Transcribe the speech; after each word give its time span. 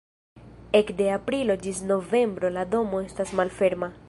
Ekde 0.79 1.09
aprilo 1.17 1.57
ĝis 1.67 1.83
novembro 1.93 2.55
la 2.59 2.67
domo 2.75 3.05
estas 3.09 3.41
malferma. 3.43 3.97